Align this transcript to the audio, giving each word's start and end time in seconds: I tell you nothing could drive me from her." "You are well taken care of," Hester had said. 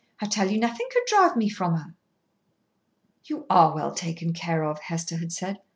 I 0.19 0.25
tell 0.25 0.49
you 0.49 0.57
nothing 0.57 0.87
could 0.91 1.03
drive 1.05 1.35
me 1.35 1.47
from 1.47 1.75
her." 1.75 1.93
"You 3.25 3.45
are 3.51 3.71
well 3.75 3.93
taken 3.93 4.33
care 4.33 4.63
of," 4.63 4.79
Hester 4.79 5.17
had 5.17 5.31
said. 5.31 5.59